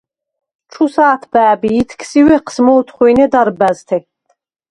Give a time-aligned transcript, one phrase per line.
[0.71, 3.97] –ჩუ ს’ათბა̄̈ბ ი ითქს ი უ̂ეჴს მ’ოთხუ̂ინე დარბა̈ზთე.